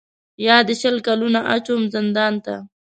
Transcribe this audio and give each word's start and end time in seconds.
یا 0.45 0.57
دي 0.67 0.75
شل 0.81 0.97
کلونه 1.07 1.39
اچوم 1.55 1.81
زندان 1.93 2.33
ته 2.45 2.55